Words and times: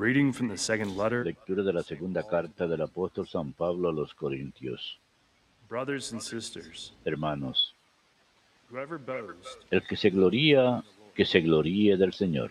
reading 0.00 0.32
from 0.32 0.48
the 0.48 0.56
second 0.56 0.96
letter. 0.96 1.24
Lectura 1.24 1.62
de 1.62 1.72
la 1.74 1.82
segunda 1.82 2.22
carta 2.26 2.66
del 2.66 2.80
apóstol 2.80 3.28
San 3.28 3.52
Pablo 3.52 3.90
a 3.90 3.92
los 3.92 4.14
Corintios. 4.14 4.98
Brothers 5.68 6.12
and 6.12 6.22
sisters, 6.22 6.94
Hermanos, 7.04 7.74
whoever 8.70 8.98
boasts, 8.98 9.58
el 9.70 9.82
que 9.82 9.96
se 9.96 10.08
gloría, 10.08 10.82
que 11.14 11.24
se 11.26 11.40
gloríe 11.42 11.96
del 11.98 12.14
Señor, 12.14 12.50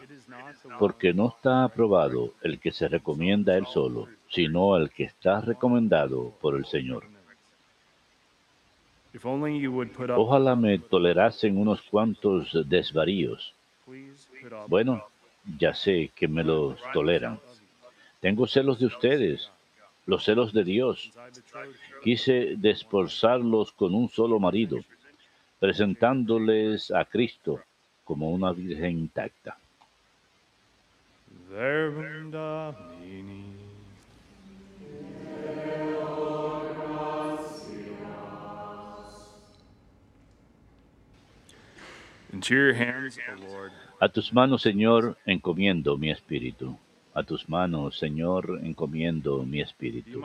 porque 0.78 1.12
no 1.12 1.30
está 1.30 1.64
aprobado 1.64 2.34
el 2.44 2.60
que 2.60 2.72
se 2.72 2.88
recomienda 2.88 3.58
él 3.58 3.66
solo, 3.66 4.08
sino 4.30 4.78
el 4.78 4.92
que 4.92 5.06
está 5.06 5.42
recomendado 5.42 6.32
por 6.40 6.56
el 6.56 6.66
Señor. 6.66 7.04
Ojalá 10.16 10.56
me 10.56 10.78
tolerasen 10.78 11.58
unos 11.58 11.82
cuantos 11.82 12.56
desvaríos. 12.70 13.56
Bueno, 14.68 15.04
ya 15.58 15.74
sé 15.74 16.12
que 16.16 16.28
me 16.28 16.44
los 16.44 16.80
toleran. 16.94 17.40
Tengo 18.20 18.48
celos 18.48 18.80
de 18.80 18.88
ustedes, 18.88 19.50
los 20.06 20.24
celos 20.26 20.54
de 20.54 20.64
Dios. 20.64 21.12
Quise 22.04 22.56
desposarlos 22.58 23.72
con 23.72 23.96
un 23.96 24.10
solo 24.10 24.40
marido, 24.40 24.78
presentándoles 25.60 26.92
a 26.92 27.06
Cristo 27.06 27.62
como 28.04 28.30
una 28.32 28.52
virgen 28.52 29.00
intacta. 29.00 29.58
A 44.02 44.08
tus 44.08 44.32
manos, 44.32 44.62
Señor, 44.62 45.18
encomiendo 45.26 45.98
mi 45.98 46.10
espíritu. 46.10 46.78
A 47.14 47.24
tus 47.24 47.50
manos, 47.50 47.98
Señor, 47.98 48.62
encomiendo 48.64 49.44
mi 49.44 49.60
espíritu. 49.60 50.22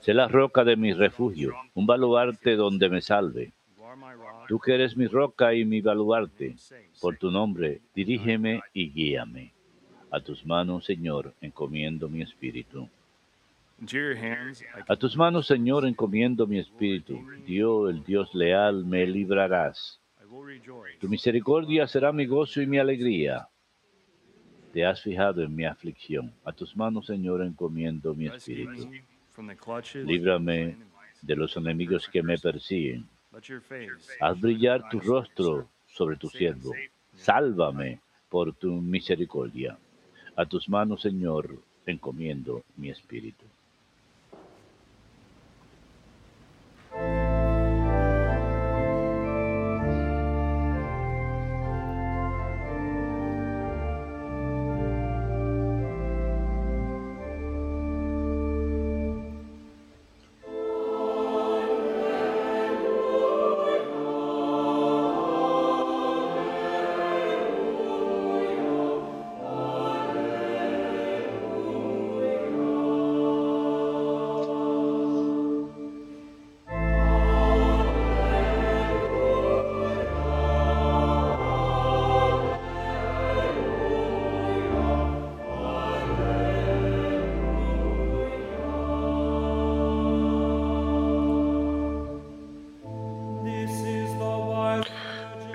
Sé 0.00 0.12
la 0.12 0.26
roca 0.26 0.64
de 0.64 0.74
mi 0.74 0.92
refugio, 0.92 1.54
un 1.74 1.86
baluarte 1.86 2.56
donde 2.56 2.88
me 2.88 3.00
salve. 3.00 3.52
Tú 4.48 4.58
que 4.58 4.74
eres 4.74 4.96
mi 4.96 5.06
roca 5.06 5.54
y 5.54 5.64
mi 5.64 5.80
baluarte, 5.80 6.56
por 7.00 7.16
tu 7.18 7.30
nombre, 7.30 7.82
dirígeme 7.94 8.60
y 8.72 8.90
guíame. 8.90 9.52
A 10.10 10.18
tus 10.18 10.44
manos, 10.44 10.84
Señor, 10.84 11.34
encomiendo 11.40 12.08
mi 12.08 12.22
espíritu. 12.22 12.88
A 14.88 14.96
tus 14.96 15.16
manos, 15.16 15.46
Señor, 15.46 15.86
encomiendo 15.86 16.48
mi 16.48 16.58
espíritu. 16.58 17.20
Dios, 17.46 17.90
el 17.90 18.02
Dios 18.02 18.34
leal, 18.34 18.84
me 18.84 19.06
librarás. 19.06 20.01
Tu 20.98 21.08
misericordia 21.08 21.86
será 21.86 22.12
mi 22.12 22.26
gozo 22.26 22.62
y 22.62 22.66
mi 22.66 22.78
alegría. 22.78 23.48
Te 24.72 24.86
has 24.86 25.02
fijado 25.02 25.42
en 25.42 25.54
mi 25.54 25.64
aflicción. 25.64 26.32
A 26.44 26.52
tus 26.52 26.76
manos, 26.76 27.06
Señor, 27.06 27.42
encomiendo 27.42 28.14
mi 28.14 28.26
espíritu. 28.26 28.90
Líbrame 29.94 30.76
de 31.20 31.36
los 31.36 31.56
enemigos 31.56 32.08
que 32.08 32.22
me 32.22 32.38
persiguen. 32.38 33.06
Haz 34.20 34.40
brillar 34.40 34.88
tu 34.88 35.00
rostro 35.00 35.68
sobre 35.86 36.16
tu 36.16 36.28
siervo. 36.28 36.72
Sálvame 37.14 38.00
por 38.28 38.54
tu 38.54 38.72
misericordia. 38.72 39.78
A 40.36 40.46
tus 40.46 40.68
manos, 40.68 41.02
Señor, 41.02 41.58
encomiendo 41.84 42.64
mi 42.76 42.88
espíritu. 42.88 43.44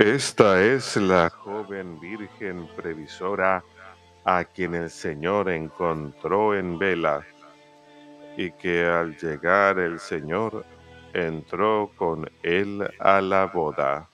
Esta 0.07 0.63
es 0.63 0.95
la 0.95 1.29
joven 1.29 1.99
virgen 1.99 2.65
previsora 2.77 3.61
a 4.23 4.45
quien 4.45 4.73
el 4.73 4.89
Señor 4.89 5.49
encontró 5.49 6.55
en 6.55 6.79
vela 6.79 7.27
y 8.37 8.51
que 8.51 8.85
al 8.85 9.17
llegar 9.17 9.79
el 9.79 9.99
Señor 9.99 10.63
entró 11.13 11.91
con 11.97 12.25
él 12.41 12.89
a 12.99 13.19
la 13.19 13.47
boda. 13.47 14.09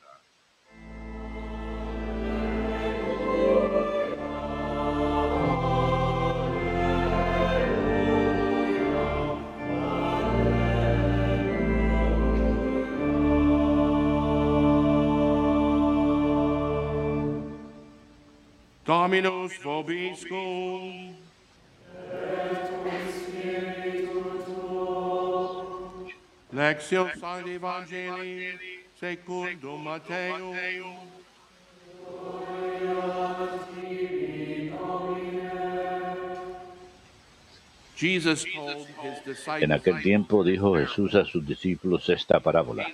En 39.60 39.72
aquel 39.72 40.02
tiempo 40.02 40.44
dijo 40.44 40.76
Jesús 40.76 41.14
a 41.16 41.24
sus 41.26 41.46
discípulos 41.46 42.10
esta 42.10 42.40
parábola. 42.40 42.88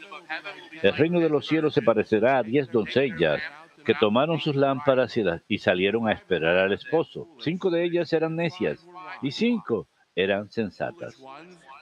El 0.81 0.93
reino 0.95 1.19
de 1.19 1.29
los 1.29 1.47
cielos 1.47 1.73
se 1.73 1.81
parecerá 1.81 2.39
a 2.39 2.43
diez 2.43 2.69
doncellas 2.71 3.41
que 3.89 3.95
tomaron 3.95 4.39
sus 4.39 4.55
lámparas 4.55 5.17
y, 5.17 5.23
y 5.47 5.57
salieron 5.57 6.07
a 6.07 6.11
esperar 6.11 6.57
al 6.57 6.73
esposo. 6.73 7.27
Cinco 7.39 7.71
de 7.71 7.83
ellas 7.83 8.13
eran 8.13 8.35
necias 8.35 8.87
y 9.23 9.31
cinco 9.31 9.87
eran 10.13 10.51
sensatas. 10.51 11.19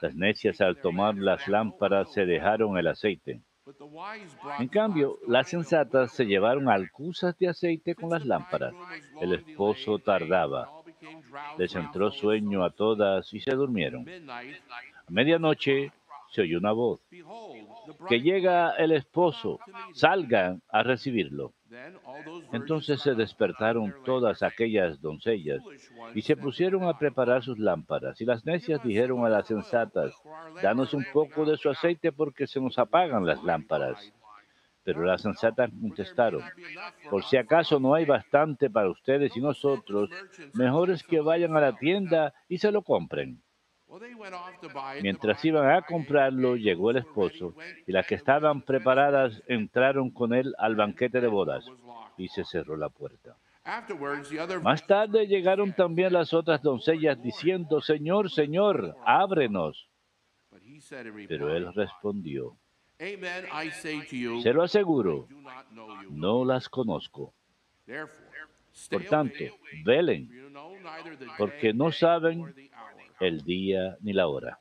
Las 0.00 0.14
necias 0.14 0.62
al 0.62 0.80
tomar 0.80 1.16
las 1.16 1.46
lámparas 1.48 2.10
se 2.10 2.24
dejaron 2.24 2.78
el 2.78 2.86
aceite. 2.86 3.42
En 4.58 4.68
cambio, 4.68 5.18
las 5.26 5.50
sensatas 5.50 6.12
se 6.12 6.24
llevaron 6.24 6.70
alcusas 6.70 7.36
de 7.36 7.48
aceite 7.48 7.94
con 7.94 8.08
las 8.08 8.24
lámparas. 8.24 8.72
El 9.20 9.34
esposo 9.34 9.98
tardaba. 9.98 10.70
Les 11.58 11.74
entró 11.74 12.10
sueño 12.10 12.64
a 12.64 12.70
todas 12.70 13.34
y 13.34 13.40
se 13.40 13.50
durmieron. 13.50 14.06
A 14.08 15.10
medianoche 15.10 15.92
se 16.30 16.40
oyó 16.40 16.56
una 16.56 16.72
voz. 16.72 17.00
Que 18.08 18.22
llega 18.22 18.70
el 18.76 18.92
esposo, 18.92 19.60
salgan 19.92 20.62
a 20.70 20.82
recibirlo. 20.82 21.52
Entonces 22.52 23.00
se 23.02 23.14
despertaron 23.14 23.90
lamps. 23.90 24.04
todas 24.04 24.42
aquellas 24.42 25.00
doncellas 25.00 25.62
y 26.14 26.22
se 26.22 26.36
pusieron 26.36 26.84
a 26.84 26.98
preparar 26.98 27.42
sus 27.42 27.58
lámparas. 27.58 28.20
Y 28.20 28.24
las 28.24 28.44
necias 28.46 28.82
dijeron 28.82 29.24
a 29.26 29.28
las 29.28 29.46
sensatas, 29.46 30.14
danos 30.62 30.94
un 30.94 31.04
poco 31.12 31.44
de 31.44 31.56
su 31.56 31.68
aceite 31.68 32.12
porque 32.12 32.46
se 32.46 32.60
nos 32.60 32.78
apagan 32.78 33.26
las 33.26 33.42
lámparas. 33.44 34.12
Pero 34.82 35.02
las 35.02 35.20
sensatas 35.20 35.70
contestaron, 35.70 36.42
por 37.10 37.22
si 37.24 37.36
acaso 37.36 37.78
no 37.78 37.92
hay 37.92 38.06
bastante 38.06 38.70
para 38.70 38.88
ustedes 38.88 39.36
y 39.36 39.40
nosotros, 39.40 40.08
mejor 40.54 40.88
es 40.90 41.02
que 41.02 41.20
vayan 41.20 41.54
a 41.56 41.60
la 41.60 41.76
tienda 41.76 42.32
y 42.48 42.56
se 42.56 42.72
lo 42.72 42.80
compren. 42.82 43.42
Mientras 45.02 45.44
iban 45.44 45.70
a 45.70 45.82
comprarlo, 45.82 46.56
llegó 46.56 46.90
el 46.90 46.98
esposo 46.98 47.54
y 47.86 47.92
las 47.92 48.06
que 48.06 48.16
estaban 48.16 48.62
preparadas 48.62 49.42
entraron 49.46 50.10
con 50.10 50.34
él 50.34 50.54
al 50.58 50.76
banquete 50.76 51.20
de 51.20 51.26
bodas 51.26 51.64
y 52.16 52.28
se 52.28 52.44
cerró 52.44 52.76
la 52.76 52.90
puerta. 52.90 53.36
Más 54.62 54.86
tarde 54.86 55.26
llegaron 55.26 55.72
también 55.72 56.12
las 56.12 56.32
otras 56.32 56.62
doncellas 56.62 57.22
diciendo, 57.22 57.80
Señor, 57.80 58.30
Señor, 58.30 58.96
ábrenos. 59.04 59.88
Pero 61.28 61.54
él 61.54 61.72
respondió, 61.74 62.56
se 62.98 64.52
lo 64.52 64.62
aseguro, 64.62 65.28
no 66.10 66.44
las 66.44 66.68
conozco. 66.68 67.32
Por 68.90 69.04
tanto, 69.04 69.44
velen, 69.84 70.30
porque 71.36 71.72
no 71.72 71.92
saben 71.92 72.54
el 73.20 73.42
día 73.42 73.96
ni 74.00 74.12
la 74.12 74.28
hora. 74.28 74.60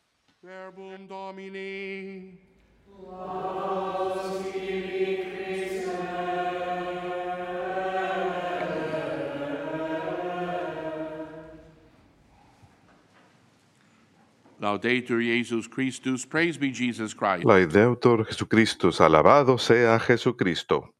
Laudetur 14.59 15.21
Jesus 15.21 15.67
Christus, 15.67 16.25
praise 16.25 16.57
be 16.57 16.71
Jesus 16.71 17.13
Christ. 17.13 17.45
Laudetur 17.45 18.25
Jesucristo, 18.25 18.89
alabado 18.99 19.57
sea 19.57 19.99
Jesucristo. 19.99 20.93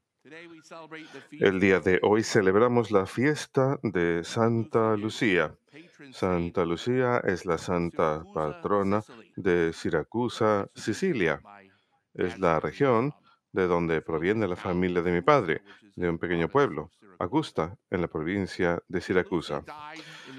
El 1.32 1.60
día 1.60 1.80
de 1.80 2.00
hoy 2.04 2.24
celebramos 2.24 2.92
la 2.92 3.06
fiesta 3.06 3.80
de 3.84 4.24
Santa 4.24 4.96
Lucía. 4.96 5.56
Santa 6.12 6.66
Lucía 6.66 7.22
es 7.24 7.46
la 7.46 7.58
santa 7.58 8.24
patrona 8.34 9.04
de 9.36 9.74
Siracusa, 9.74 10.70
Sicilia. 10.76 11.42
Es 12.14 12.40
la 12.40 12.60
región 12.60 13.14
de 13.52 13.68
donde 13.68 14.02
proviene 14.02 14.48
la 14.48 14.56
familia 14.56 15.02
de 15.02 15.12
mi 15.12 15.22
padre, 15.22 15.62
de 15.96 16.10
un 16.10 16.18
pequeño 16.18 16.50
pueblo, 16.50 16.92
Augusta, 17.20 17.78
en 17.90 18.02
la 18.02 18.08
provincia 18.08 18.82
de 18.88 19.02
Siracusa. 19.02 19.64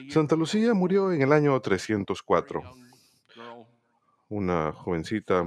Santa 0.09 0.37
Lucía 0.37 0.75
murió 0.75 1.13
en 1.13 1.23
el 1.23 1.33
año 1.33 1.59
304. 1.61 2.63
young 2.63 2.75
girl 3.35 3.67
Una 4.29 4.73
jovencita 4.73 5.45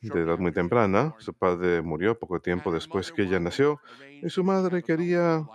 de 0.00 0.20
edad 0.20 0.38
muy 0.38 0.52
temprana. 0.52 1.14
Su 1.18 1.34
padre 1.34 1.82
murió 1.82 2.18
poco 2.18 2.40
tiempo 2.40 2.72
después 2.72 3.12
que 3.12 3.22
ella 3.22 3.40
nació 3.40 3.80
y 4.22 4.30
su 4.30 4.44
madre 4.44 4.82
quería 4.82 5.46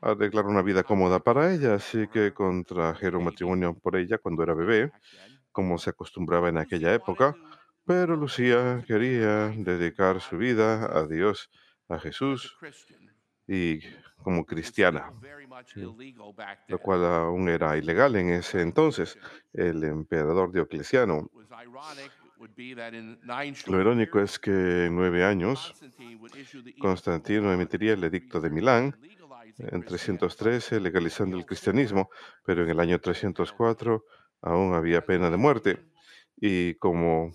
arreglar 0.00 0.46
una 0.46 0.62
vida 0.62 0.82
cómoda 0.82 1.20
para 1.20 1.52
ella, 1.52 1.74
así 1.74 2.08
que 2.08 2.32
contrajeron 2.32 3.24
matrimonio 3.24 3.74
por 3.74 3.96
ella 3.96 4.18
cuando 4.18 4.42
era 4.42 4.54
bebé, 4.54 4.92
como 5.52 5.78
se 5.78 5.90
acostumbraba 5.90 6.48
en 6.48 6.58
aquella 6.58 6.94
época. 6.94 7.34
Pero 7.84 8.16
Lucía 8.16 8.84
quería 8.86 9.48
dedicar 9.48 10.20
su 10.20 10.36
vida 10.36 10.84
a 10.84 11.06
Dios, 11.06 11.50
a 11.88 11.98
Jesús 11.98 12.56
y 13.46 13.80
como 14.22 14.44
cristiana, 14.44 15.10
lo 16.68 16.78
cual 16.78 17.04
aún 17.04 17.48
era 17.48 17.76
ilegal 17.76 18.16
en 18.16 18.30
ese 18.30 18.60
entonces. 18.60 19.18
El 19.52 19.84
emperador 19.84 20.52
Diocleciano. 20.52 21.30
Lo 23.66 23.80
irónico 23.80 24.20
es 24.20 24.38
que 24.38 24.86
en 24.86 24.94
nueve 24.94 25.24
años 25.24 25.74
Constantino 26.78 27.52
emitiría 27.52 27.94
el 27.94 28.04
edicto 28.04 28.40
de 28.40 28.50
Milán 28.50 28.94
en 29.58 29.82
313 29.82 30.80
legalizando 30.80 31.36
el 31.36 31.44
cristianismo, 31.44 32.10
pero 32.44 32.62
en 32.62 32.70
el 32.70 32.80
año 32.80 33.00
304 33.00 34.04
aún 34.42 34.74
había 34.74 35.04
pena 35.04 35.30
de 35.30 35.36
muerte. 35.36 35.84
Y 36.36 36.74
como 36.74 37.32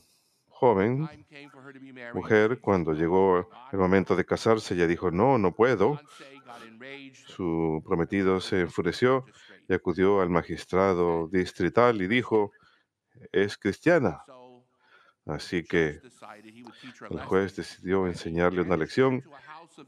joven, 0.47 1.09
mujer, 2.13 2.59
cuando 2.61 2.93
llegó 2.93 3.49
el 3.71 3.79
momento 3.79 4.15
de 4.15 4.25
casarse, 4.25 4.75
ella 4.75 4.87
dijo, 4.87 5.11
no, 5.11 5.37
no 5.37 5.53
puedo. 5.53 5.99
Su 7.27 7.83
prometido 7.85 8.39
se 8.39 8.61
enfureció 8.61 9.25
y 9.67 9.73
acudió 9.73 10.21
al 10.21 10.29
magistrado 10.29 11.27
distrital 11.27 12.01
y 12.01 12.07
dijo, 12.07 12.51
es 13.31 13.57
cristiana. 13.57 14.23
Así 15.25 15.63
que 15.63 15.99
el 17.09 17.19
juez 17.21 17.55
decidió 17.55 18.07
enseñarle 18.07 18.61
una 18.61 18.77
lección 18.77 19.23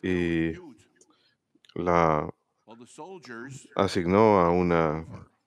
y 0.01 0.53
la 1.75 2.27
asignó 3.75 4.39
a 4.39 4.49
una 4.49 5.05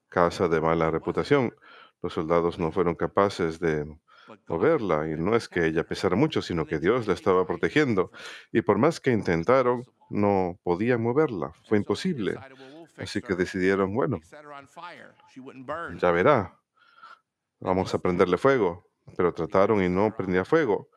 casa 0.09 0.49
de 0.49 0.61
mala 0.61 0.91
reputación. 0.91 1.55
Los 2.03 2.13
soldados 2.13 2.59
no 2.59 2.71
fueron 2.71 2.95
capaces 2.95 3.59
de 3.59 3.85
moverla 4.47 5.09
y 5.09 5.17
no 5.17 5.35
es 5.35 5.49
que 5.49 5.67
ella 5.67 5.85
pesara 5.85 6.15
mucho, 6.15 6.43
sino 6.43 6.67
que 6.67 6.79
Dios 6.79 7.07
la 7.07 7.15
estaba 7.15 7.47
protegiendo. 7.47 8.13
Y 8.53 8.63
por 8.63 8.79
más 8.79 9.01
que 9.01 9.11
intentaron, 9.11 9.85
no 10.11 10.59
podían 10.63 11.03
moverla. 11.03 11.53
Fue 11.69 11.79
imposible. 11.79 12.39
Así 12.97 13.21
que 13.23 13.35
decidieron, 13.35 13.95
bueno, 13.95 14.21
ya 15.99 16.11
verá, 16.11 16.59
vamos 17.61 17.95
a 17.95 17.99
prenderle 17.99 18.37
fuego. 18.37 18.87
Pero 19.17 19.33
trataron 19.33 19.83
y 19.83 19.89
no 19.89 20.15
prendía 20.15 20.45
fuego. 20.45 20.89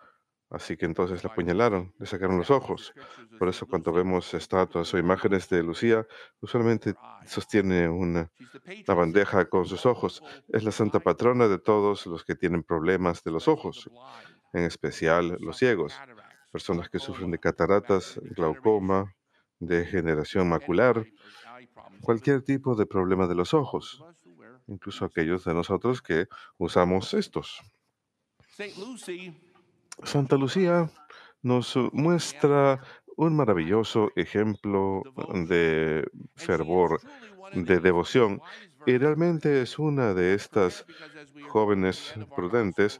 Así 0.51 0.75
que 0.75 0.85
entonces 0.85 1.23
la 1.23 1.29
apuñalaron, 1.29 1.93
le 1.97 2.05
sacaron 2.05 2.37
los 2.37 2.51
ojos. 2.51 2.93
Por 3.39 3.47
eso 3.47 3.65
cuando 3.65 3.93
vemos 3.93 4.33
estatuas 4.33 4.93
o 4.93 4.97
imágenes 4.97 5.47
de 5.47 5.63
Lucía, 5.63 6.05
usualmente 6.41 6.93
sostiene 7.25 7.87
una, 7.87 8.29
una 8.85 8.93
bandeja 8.93 9.45
con 9.45 9.65
sus 9.65 9.85
ojos. 9.85 10.21
Es 10.49 10.65
la 10.65 10.73
santa 10.73 10.99
patrona 10.99 11.47
de 11.47 11.57
todos 11.57 12.05
los 12.05 12.25
que 12.25 12.35
tienen 12.35 12.63
problemas 12.63 13.23
de 13.23 13.31
los 13.31 13.47
ojos, 13.47 13.89
en 14.51 14.63
especial 14.63 15.37
los 15.39 15.57
ciegos, 15.57 15.97
personas 16.51 16.89
que 16.89 16.99
sufren 16.99 17.31
de 17.31 17.39
cataratas, 17.39 18.19
glaucoma, 18.35 19.15
degeneración 19.59 20.49
macular, 20.49 21.05
cualquier 22.01 22.41
tipo 22.41 22.75
de 22.75 22.85
problema 22.85 23.25
de 23.25 23.35
los 23.35 23.53
ojos, 23.53 24.03
incluso 24.67 25.05
aquellos 25.05 25.45
de 25.45 25.53
nosotros 25.53 26.01
que 26.01 26.27
usamos 26.57 27.13
estos. 27.13 27.61
Santa 30.03 30.35
Lucía 30.35 30.89
nos 31.41 31.75
muestra 31.91 32.81
un 33.17 33.35
maravilloso 33.35 34.11
ejemplo 34.15 35.03
de 35.47 36.07
fervor, 36.35 36.99
de 37.53 37.79
devoción, 37.79 38.41
y 38.85 38.97
realmente 38.97 39.61
es 39.61 39.77
una 39.77 40.13
de 40.13 40.33
estas 40.33 40.85
jóvenes 41.49 42.15
prudentes 42.35 42.99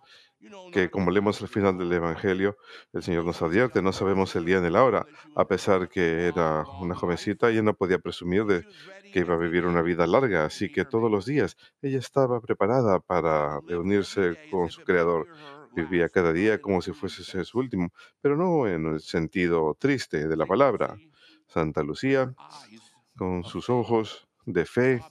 que, 0.71 0.89
como 0.89 1.11
leemos 1.11 1.41
al 1.41 1.47
final 1.47 1.77
del 1.77 1.91
Evangelio, 1.93 2.57
el 2.93 3.03
Señor 3.03 3.25
nos 3.25 3.41
advierte, 3.41 3.81
no 3.81 3.93
sabemos 3.93 4.35
el 4.35 4.45
día 4.45 4.59
ni 4.59 4.69
la 4.69 4.83
hora, 4.83 5.05
a 5.35 5.47
pesar 5.47 5.87
que 5.89 6.27
era 6.27 6.65
una 6.79 6.95
jovencita, 6.95 7.49
ella 7.49 7.61
no 7.61 7.75
podía 7.75 7.99
presumir 7.99 8.45
de 8.45 8.65
que 9.11 9.19
iba 9.19 9.35
a 9.35 9.37
vivir 9.37 9.65
una 9.65 9.81
vida 9.81 10.07
larga, 10.07 10.45
así 10.45 10.71
que 10.71 10.85
todos 10.85 11.11
los 11.11 11.25
días 11.25 11.57
ella 11.81 11.99
estaba 11.99 12.41
preparada 12.41 12.99
para 12.99 13.59
reunirse 13.61 14.37
con 14.49 14.69
su 14.69 14.83
Creador. 14.83 15.27
Vivía 15.73 16.09
cada 16.09 16.33
día 16.33 16.61
como 16.61 16.81
si 16.81 16.91
fuese 16.91 17.43
su 17.45 17.59
último, 17.59 17.93
pero 18.21 18.35
no 18.35 18.67
en 18.67 18.85
el 18.85 18.99
sentido 18.99 19.75
triste 19.79 20.27
de 20.27 20.35
la 20.35 20.45
palabra. 20.45 20.97
Santa 21.47 21.83
Lucía, 21.83 22.33
con 23.15 23.43
sus 23.43 23.69
ojos 23.69 24.27
de 24.45 24.65
fe, 24.65 25.01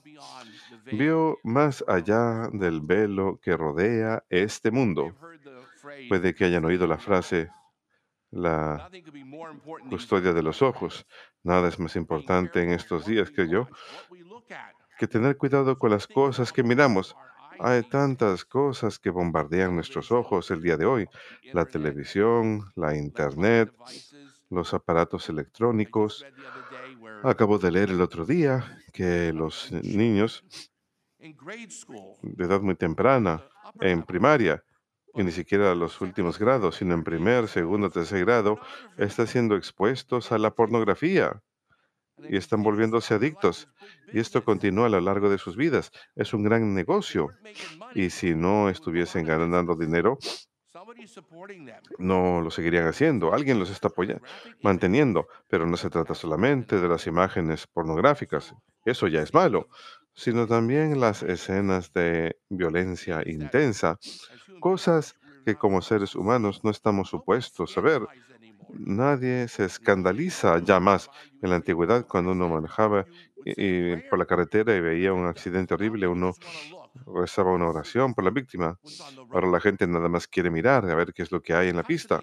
vio 0.91 1.37
más 1.43 1.83
allá 1.87 2.49
del 2.51 2.81
velo 2.81 3.39
que 3.41 3.55
rodea 3.55 4.23
este 4.29 4.71
mundo. 4.71 5.15
Puede 6.09 6.33
que 6.35 6.45
hayan 6.45 6.65
oído 6.65 6.87
la 6.87 6.97
frase, 6.97 7.49
la 8.29 8.89
custodia 9.89 10.33
de 10.33 10.43
los 10.43 10.61
ojos. 10.61 11.05
Nada 11.43 11.69
es 11.69 11.79
más 11.79 11.95
importante 11.95 12.61
en 12.61 12.71
estos 12.71 13.05
días 13.05 13.31
que 13.31 13.47
yo 13.47 13.67
que 15.01 15.07
tener 15.07 15.35
cuidado 15.35 15.79
con 15.79 15.89
las 15.89 16.05
cosas 16.05 16.53
que 16.53 16.61
miramos. 16.61 17.15
Hay 17.63 17.83
tantas 17.83 18.43
cosas 18.43 18.97
que 18.97 19.11
bombardean 19.11 19.75
nuestros 19.75 20.11
ojos 20.11 20.49
el 20.49 20.63
día 20.63 20.77
de 20.77 20.85
hoy. 20.85 21.07
La 21.53 21.65
televisión, 21.65 22.71
la 22.75 22.97
internet, 22.97 23.71
los 24.49 24.73
aparatos 24.73 25.29
electrónicos. 25.29 26.25
Acabo 27.21 27.59
de 27.59 27.69
leer 27.69 27.91
el 27.91 28.01
otro 28.01 28.25
día 28.25 28.79
que 28.91 29.31
los 29.31 29.71
niños 29.71 30.43
de 31.19 32.45
edad 32.45 32.61
muy 32.61 32.73
temprana, 32.73 33.43
en 33.79 34.01
primaria, 34.01 34.63
y 35.13 35.23
ni 35.23 35.31
siquiera 35.31 35.75
los 35.75 36.01
últimos 36.01 36.39
grados, 36.39 36.77
sino 36.77 36.95
en 36.95 37.03
primer, 37.03 37.47
segundo, 37.47 37.91
tercer 37.91 38.25
grado, 38.25 38.59
están 38.97 39.27
siendo 39.27 39.55
expuestos 39.55 40.31
a 40.31 40.39
la 40.39 40.55
pornografía 40.55 41.43
y 42.29 42.37
están 42.37 42.63
volviéndose 42.63 43.13
adictos. 43.13 43.67
Y 44.11 44.19
esto 44.19 44.43
continúa 44.43 44.87
a 44.87 44.89
lo 44.89 45.01
largo 45.01 45.29
de 45.29 45.37
sus 45.37 45.55
vidas. 45.55 45.91
Es 46.15 46.33
un 46.33 46.43
gran 46.43 46.73
negocio. 46.73 47.29
Y 47.95 48.09
si 48.09 48.35
no 48.35 48.69
estuviesen 48.69 49.25
ganando 49.25 49.75
dinero, 49.75 50.17
no 51.97 52.41
lo 52.41 52.51
seguirían 52.51 52.87
haciendo. 52.87 53.33
Alguien 53.33 53.59
los 53.59 53.69
está 53.69 53.89
apoyando, 53.89 54.23
manteniendo. 54.61 55.27
Pero 55.47 55.65
no 55.65 55.77
se 55.77 55.89
trata 55.89 56.13
solamente 56.13 56.79
de 56.79 56.87
las 56.87 57.07
imágenes 57.07 57.67
pornográficas. 57.67 58.53
Eso 58.85 59.07
ya 59.07 59.21
es 59.21 59.33
malo. 59.33 59.67
Sino 60.13 60.47
también 60.47 60.99
las 60.99 61.23
escenas 61.23 61.93
de 61.93 62.37
violencia 62.49 63.21
intensa. 63.25 63.97
Cosas 64.59 65.15
que 65.45 65.55
como 65.55 65.81
seres 65.81 66.15
humanos 66.15 66.63
no 66.63 66.71
estamos 66.71 67.09
supuestos 67.09 67.77
a 67.77 67.81
ver. 67.81 68.01
Nadie 68.73 69.47
se 69.47 69.65
escandaliza 69.65 70.59
ya 70.59 70.79
más. 70.79 71.09
En 71.41 71.49
la 71.49 71.55
antigüedad, 71.57 72.05
cuando 72.07 72.31
uno 72.31 72.49
manejaba 72.49 73.05
por 74.09 74.19
la 74.19 74.25
carretera 74.25 74.75
y 74.75 74.81
veía 74.81 75.13
un 75.13 75.25
accidente 75.25 75.73
horrible, 75.73 76.07
uno 76.07 76.33
rezaba 77.05 77.51
una 77.51 77.69
oración 77.69 78.13
por 78.13 78.23
la 78.23 78.29
víctima. 78.31 78.79
Ahora 79.31 79.47
la 79.47 79.59
gente 79.59 79.87
nada 79.87 80.09
más 80.09 80.27
quiere 80.27 80.49
mirar 80.49 80.89
a 80.89 80.95
ver 80.95 81.13
qué 81.13 81.23
es 81.23 81.31
lo 81.31 81.41
que 81.41 81.53
hay 81.53 81.69
en 81.69 81.77
la 81.77 81.83
pista. 81.83 82.21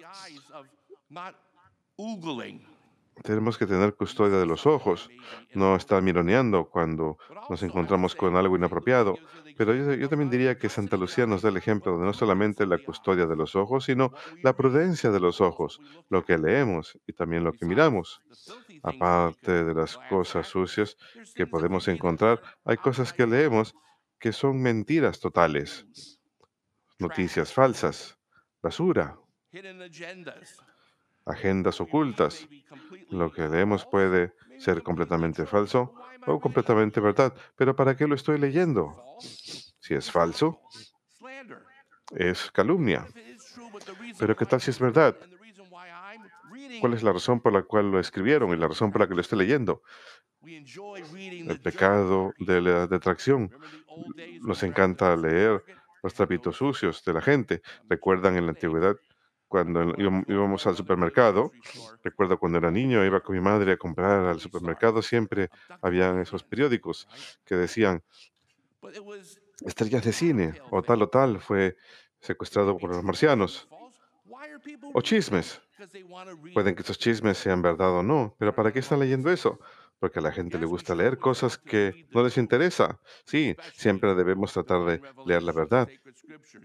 Tenemos 3.23 3.57
que 3.57 3.65
tener 3.65 3.95
custodia 3.95 4.37
de 4.37 4.45
los 4.45 4.65
ojos, 4.65 5.09
no 5.53 5.75
estar 5.75 6.01
mironeando 6.01 6.69
cuando 6.69 7.17
nos 7.49 7.61
encontramos 7.63 8.15
con 8.15 8.35
algo 8.35 8.55
inapropiado. 8.55 9.17
Pero 9.57 9.75
yo, 9.75 10.07
también 10.07 10.29
diría 10.29 10.57
que 10.57 10.69
Santa 10.69 10.95
Lucía 10.95 11.25
nos 11.25 11.41
da 11.41 11.49
el 11.49 11.57
ejemplo 11.57 11.97
de 11.97 12.05
no 12.05 12.13
solamente 12.13 12.65
la 12.65 12.77
custodia 12.77 13.25
de 13.25 13.35
los 13.35 13.55
ojos, 13.55 13.85
sino 13.85 14.13
la 14.41 14.53
prudencia 14.53 15.11
de 15.11 15.19
los 15.19 15.41
ojos, 15.41 15.81
lo 16.09 16.23
que 16.23 16.37
leemos 16.37 16.97
y 17.05 17.13
también 17.13 17.43
lo 17.43 17.51
que 17.51 17.65
miramos. 17.65 18.21
Aparte 18.83 19.65
de 19.65 19.73
las 19.73 19.97
cosas 20.09 20.47
sucias 20.47 20.95
que 21.35 21.45
podemos 21.45 21.87
encontrar, 21.87 22.41
hay 22.63 22.77
cosas 22.77 23.11
que 23.11 23.27
leemos 23.27 23.75
que 24.19 24.31
son 24.31 24.61
mentiras 24.61 25.19
totales, 25.19 25.85
noticias 26.97 27.53
falsas, 27.53 28.17
basura, 28.61 29.17
agendas 31.25 31.79
ocultas. 31.81 32.47
Lo 33.09 33.31
que 33.31 33.47
leemos 33.47 33.85
puede 33.85 34.33
ser 34.57 34.83
completamente 34.83 35.45
falso 35.45 35.93
o 36.25 36.39
completamente 36.39 36.99
verdad. 36.99 37.33
Pero 37.55 37.75
¿para 37.75 37.95
qué 37.95 38.07
lo 38.07 38.15
estoy 38.15 38.37
leyendo? 38.37 38.95
Si 39.79 39.93
es 39.93 40.11
falso, 40.11 40.61
es 42.15 42.51
calumnia. 42.51 43.07
Pero 44.19 44.35
¿qué 44.35 44.45
tal 44.45 44.61
si 44.61 44.71
es 44.71 44.79
verdad? 44.79 45.15
¿Cuál 46.79 46.93
es 46.93 47.03
la 47.03 47.11
razón 47.11 47.41
por 47.41 47.53
la 47.53 47.63
cual 47.63 47.91
lo 47.91 47.99
escribieron 47.99 48.51
y 48.53 48.57
la 48.57 48.67
razón 48.67 48.91
por 48.91 49.01
la 49.01 49.07
que 49.07 49.15
lo 49.15 49.21
estoy 49.21 49.39
leyendo? 49.39 49.81
El 50.41 51.59
pecado 51.61 52.33
de 52.39 52.61
la 52.61 52.87
detracción. 52.87 53.51
Nos 54.41 54.63
encanta 54.63 55.15
leer 55.15 55.63
los 56.01 56.13
trapitos 56.13 56.57
sucios 56.57 57.03
de 57.03 57.13
la 57.13 57.21
gente. 57.21 57.61
¿Recuerdan 57.89 58.37
en 58.37 58.45
la 58.45 58.51
antigüedad 58.51 58.95
cuando 59.49 59.81
íbam- 59.97 60.25
íbamos 60.29 60.65
al 60.67 60.77
supermercado? 60.77 61.55
Recuerdo 62.03 62.39
cuando 62.39 62.59
era 62.59 62.71
niño, 62.71 63.05
iba 63.05 63.21
con 63.21 63.35
mi 63.35 63.41
madre 63.41 63.73
a 63.73 63.77
comprar 63.77 64.25
al 64.27 64.39
supermercado, 64.39 65.01
siempre 65.01 65.49
habían 65.81 66.19
esos 66.21 66.43
periódicos 66.45 67.07
que 67.45 67.55
decían 67.55 68.03
estrellas 69.71 70.03
de 70.07 70.13
cine 70.21 70.47
o 70.75 70.83
tal 70.87 71.01
o 71.03 71.09
tal 71.09 71.39
fue 71.39 71.77
secuestrado 72.19 72.77
por 72.79 72.89
los 72.93 73.03
marcianos. 73.03 73.69
O 74.97 75.01
chismes. 75.01 75.61
Pueden 76.53 76.75
que 76.75 76.83
esos 76.83 76.99
chismes 76.99 77.37
sean 77.37 77.61
verdad 77.61 77.91
o 77.93 78.03
no, 78.03 78.35
pero 78.39 78.53
¿para 78.55 78.71
qué 78.71 78.79
están 78.79 78.99
leyendo 78.99 79.31
eso? 79.31 79.59
Porque 79.99 80.19
a 80.19 80.21
la 80.21 80.31
gente 80.31 80.57
le 80.59 80.65
gusta 80.65 80.95
leer 80.95 81.19
cosas 81.19 81.57
que 81.57 81.97
no 82.13 82.23
les 82.23 82.37
interesa. 82.37 82.99
Sí, 83.25 83.57
siempre 83.75 84.15
debemos 84.15 84.53
tratar 84.53 84.85
de 84.85 85.01
leer 85.23 85.43
la 85.43 85.53
verdad, 85.53 85.93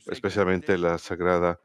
especialmente 0.06 0.78
la 0.78 0.98
sagrada 0.98 1.60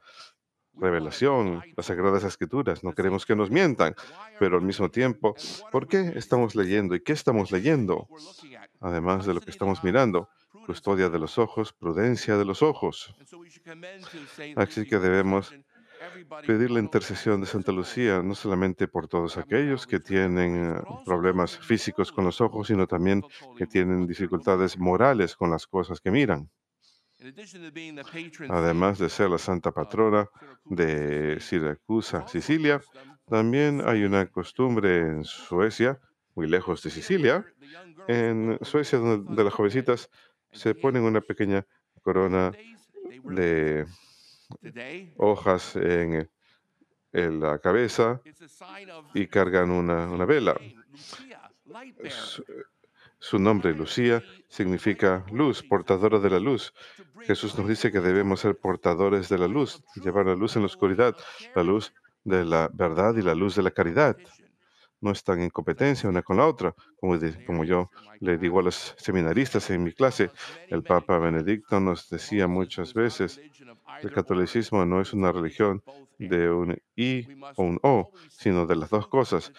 revelación, 0.74 1.62
las 1.76 1.86
sagradas 1.86 2.24
escrituras. 2.24 2.82
No 2.84 2.92
queremos 2.92 3.26
que 3.26 3.36
nos 3.36 3.50
mientan, 3.50 3.94
pero 4.38 4.56
al 4.56 4.62
mismo 4.62 4.90
tiempo, 4.90 5.34
¿por 5.70 5.88
qué 5.88 6.12
estamos 6.16 6.54
leyendo 6.54 6.94
y 6.94 7.00
qué 7.00 7.12
estamos 7.12 7.50
leyendo? 7.50 8.08
Además 8.80 9.26
de 9.26 9.34
lo 9.34 9.40
que 9.40 9.50
estamos 9.50 9.84
mirando, 9.84 10.28
custodia 10.66 11.08
de 11.08 11.18
los 11.18 11.38
ojos, 11.38 11.72
prudencia 11.72 12.36
de 12.36 12.44
los 12.44 12.62
ojos. 12.62 13.14
Así 14.56 14.86
que 14.86 14.98
debemos 14.98 15.52
pedir 16.46 16.70
la 16.70 16.80
intercesión 16.80 17.40
de 17.40 17.46
Santa 17.46 17.72
Lucía, 17.72 18.22
no 18.22 18.34
solamente 18.34 18.88
por 18.88 19.06
todos 19.06 19.36
aquellos 19.36 19.86
que 19.86 20.00
tienen 20.00 20.76
eh, 20.76 20.80
problemas 21.04 21.58
físicos 21.58 22.10
con 22.10 22.24
los 22.24 22.40
ojos, 22.40 22.68
sino 22.68 22.86
también 22.86 23.22
que 23.56 23.66
tienen 23.66 24.06
dificultades 24.06 24.78
morales 24.78 25.36
con 25.36 25.50
las 25.50 25.66
cosas 25.66 26.00
que 26.00 26.10
miran. 26.10 26.48
Además 28.48 28.98
de 28.98 29.08
ser 29.10 29.30
la 29.30 29.38
santa 29.38 29.72
patrona 29.72 30.28
de 30.64 31.38
Siracusa, 31.40 32.26
Sicilia, 32.26 32.80
también 33.26 33.82
hay 33.84 34.04
una 34.04 34.26
costumbre 34.26 34.98
en 34.98 35.24
Suecia, 35.24 36.00
muy 36.34 36.48
lejos 36.48 36.82
de 36.82 36.90
Sicilia, 36.90 37.44
en 38.08 38.58
Suecia 38.62 38.98
donde 38.98 39.34
de 39.34 39.44
las 39.44 39.52
jovencitas 39.52 40.10
se 40.52 40.74
ponen 40.74 41.02
una 41.02 41.20
pequeña 41.20 41.66
corona 42.02 42.52
de 43.24 43.86
hojas 45.16 45.76
en, 45.76 46.30
en 47.12 47.40
la 47.40 47.58
cabeza 47.58 48.20
y 49.14 49.26
cargan 49.26 49.70
una, 49.70 50.10
una 50.10 50.24
vela. 50.24 50.58
Su, 53.20 53.38
nombre, 53.38 53.74
Lucía, 53.74 54.24
significa 54.48 55.24
luz, 55.30 55.62
portadora 55.62 56.18
de 56.18 56.30
la 56.30 56.40
luz. 56.40 56.72
Jesús 57.20 57.56
nos 57.56 57.68
dice 57.68 57.92
que 57.92 58.00
debemos 58.00 58.40
ser 58.40 58.56
portadores 58.56 59.28
de 59.28 59.36
la 59.36 59.46
luz, 59.46 59.82
llevar 60.02 60.26
la 60.26 60.34
luz 60.34 60.56
en 60.56 60.62
la 60.62 60.66
oscuridad, 60.66 61.14
la 61.54 61.62
luz 61.62 61.92
de 62.24 62.44
la 62.46 62.70
verdad 62.72 63.14
y 63.16 63.22
la 63.22 63.34
luz 63.34 63.54
de 63.54 63.62
la 63.62 63.70
caridad. 63.70 64.16
No 65.02 65.12
están 65.12 65.40
en 65.40 65.50
competencia 65.50 66.08
una 66.08 66.22
con 66.22 66.38
la 66.38 66.46
otra, 66.46 66.74
como, 66.98 67.18
como 67.46 67.64
yo 67.64 67.90
le 68.20 68.38
digo 68.38 68.60
a 68.60 68.62
los 68.62 68.94
seminaristas 68.98 69.70
en 69.70 69.84
mi 69.84 69.92
clase. 69.92 70.30
El 70.68 70.82
Papa 70.82 71.18
Benedicto 71.18 71.78
nos 71.78 72.08
decía 72.08 72.46
muchas 72.46 72.94
veces, 72.94 73.40
el 74.02 74.12
catolicismo 74.12 74.84
no 74.86 75.00
es 75.00 75.12
una 75.12 75.30
religión 75.30 75.82
de 76.18 76.50
un 76.50 76.76
I 76.96 77.26
o 77.56 77.62
un 77.62 77.78
O, 77.82 78.12
sino 78.28 78.66
de 78.66 78.76
las 78.76 78.90
dos 78.90 79.08
cosas. 79.08 79.52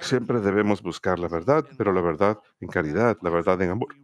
Siempre 0.00 0.40
debemos 0.40 0.82
buscar 0.82 1.18
la 1.18 1.28
verdad, 1.28 1.64
pero 1.76 1.92
la 1.92 2.00
verdad 2.00 2.38
en 2.60 2.68
caridad, 2.68 3.18
la 3.22 3.30
verdad 3.30 3.60
en 3.62 3.70
amor. 3.70 3.94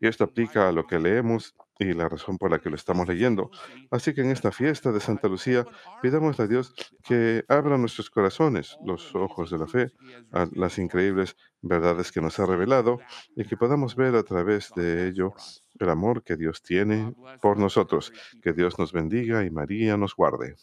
Y 0.00 0.06
esto 0.06 0.24
aplica 0.24 0.68
a 0.68 0.72
lo 0.72 0.86
que 0.86 0.98
leemos 0.98 1.54
y 1.78 1.92
la 1.92 2.08
razón 2.08 2.38
por 2.38 2.50
la 2.50 2.60
que 2.60 2.70
lo 2.70 2.76
estamos 2.76 3.08
leyendo. 3.08 3.50
Así 3.90 4.14
que 4.14 4.20
en 4.20 4.30
esta 4.30 4.52
fiesta 4.52 4.92
de 4.92 5.00
Santa 5.00 5.28
Lucía, 5.28 5.64
pidamos 6.00 6.38
a 6.38 6.46
Dios 6.46 6.74
que 7.02 7.44
abra 7.48 7.76
nuestros 7.76 8.10
corazones, 8.10 8.76
los 8.84 9.14
ojos 9.14 9.50
de 9.50 9.58
la 9.58 9.66
fe, 9.66 9.92
a 10.32 10.46
las 10.52 10.78
increíbles 10.78 11.36
verdades 11.62 12.12
que 12.12 12.20
nos 12.20 12.38
ha 12.38 12.46
revelado 12.46 13.00
y 13.34 13.44
que 13.44 13.56
podamos 13.56 13.96
ver 13.96 14.14
a 14.14 14.22
través 14.22 14.70
de 14.76 15.08
ello 15.08 15.34
el 15.78 15.88
amor 15.88 16.22
que 16.22 16.36
Dios 16.36 16.62
tiene 16.62 17.12
por 17.40 17.58
nosotros. 17.58 18.12
Que 18.42 18.52
Dios 18.52 18.78
nos 18.78 18.92
bendiga 18.92 19.44
y 19.44 19.50
María 19.50 19.96
nos 19.96 20.14
guarde. 20.14 20.56